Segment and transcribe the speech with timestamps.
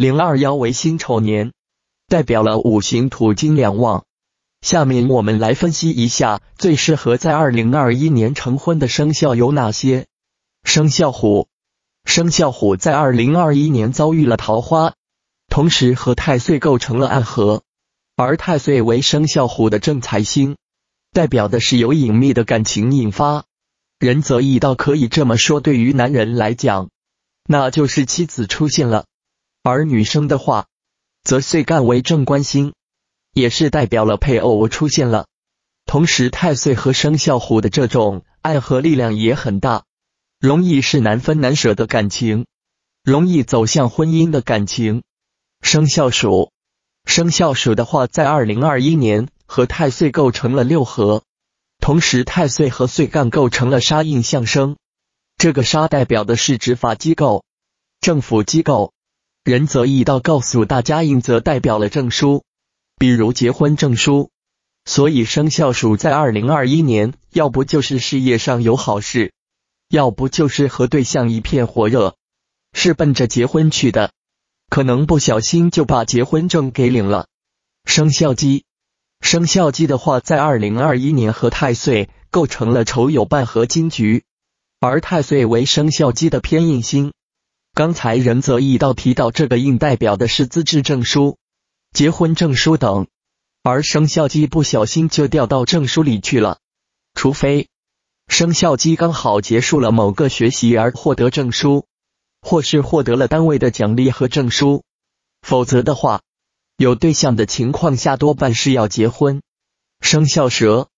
[0.00, 1.50] 零二幺为辛丑年，
[2.06, 4.04] 代表了五行土金两旺。
[4.60, 10.06] 下面我们来分析一下最适合在二零二一年成婚的生肖有哪些。
[10.62, 11.48] 生肖虎，
[12.04, 14.94] 生肖虎在二零二一年遭遇了桃花，
[15.48, 17.64] 同时和太岁构成了暗合，
[18.14, 20.58] 而太岁为生肖虎的正财星，
[21.12, 23.46] 代表的是有隐秘的感情引发。
[23.98, 26.88] 仁则易道可以这么说，对于男人来讲，
[27.48, 29.06] 那就是妻子出现了；
[29.68, 30.66] 而女生的话，
[31.22, 32.72] 则岁干为正官星。
[33.34, 35.28] 也是代表了配偶出现了，
[35.84, 39.84] 同时太岁和生肖虎的这种爱和力量也很大，
[40.40, 42.46] 容易是难分难舍的感情，
[43.04, 45.04] 容易走向婚姻的感情。
[45.60, 46.50] 生肖鼠，
[47.04, 51.22] 生肖鼠的话，在二零二一年和太岁构成了六合，
[51.78, 54.76] 同时太岁和岁干构成了杀印相生，
[55.36, 57.44] 这个杀代表的是执法机构、
[58.00, 58.92] 政府机构，
[59.44, 62.44] 仁则易道告诉大家，印则代表了证书。
[62.98, 64.30] 比如结婚证书，
[64.84, 69.32] 所以生肖鼠在二零二一年，要不就是事业上有好事，
[69.88, 72.16] 要不就是和对象一片火热，
[72.72, 74.10] 是奔着结婚去的，
[74.68, 77.28] 可能不小心就把结婚证给领了。
[77.84, 78.64] 生肖鸡，
[79.20, 84.24] 生肖鸡的话，在二零二一年和太岁构成了丑酉半合金局，
[84.80, 87.12] 而太岁为生肖鸡的偏印星。
[87.78, 91.38] 刚才仁泽一道提到，这个印代表的是资质证书。
[91.92, 93.06] 结婚证书等，
[93.62, 96.58] 而生肖鸡不小心就掉到证书里去了。
[97.14, 97.68] 除非
[98.26, 101.86] 生肖鸡刚好结束了某个学习而获得证书，
[102.42, 104.82] 或是获得了单位的奖励和证书，
[105.40, 106.22] 否则的话，
[106.78, 109.40] 有对象的情况下多半是要结婚。
[110.00, 110.88] 生肖蛇，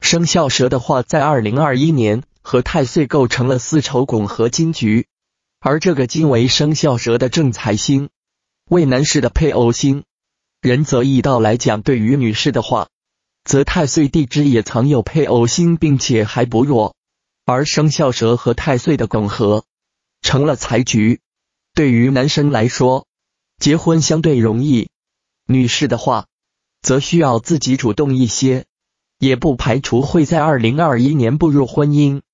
[0.00, 5.06] 生肖蛇的话，在二零二一年和太岁构成了丝绸拱和金局，
[5.66, 8.10] 而这个金为生肖蛇的正财星，
[8.68, 10.04] 为男士的配偶星。
[10.60, 12.88] 仁则易道来讲，对于女士的话，
[13.44, 16.94] 则太岁地支也藏有配偶星，并且还不弱。
[17.46, 19.64] 而生肖蛇和太岁的拱合，
[20.20, 21.20] 成了财局。
[21.72, 23.06] 对于男生来说，
[23.56, 24.88] 结婚相对容易；
[25.46, 26.26] 女士的话，
[26.82, 28.66] 则需要自己主动一些。
[29.18, 32.20] 也不排除会在二零二一年步入婚姻。